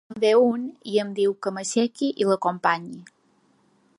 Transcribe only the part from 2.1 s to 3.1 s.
i l’acompanyi.